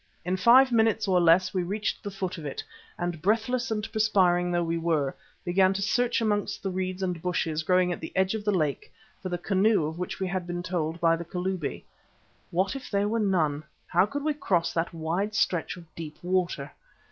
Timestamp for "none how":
13.19-14.07